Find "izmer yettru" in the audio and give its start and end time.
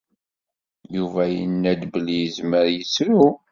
2.25-3.27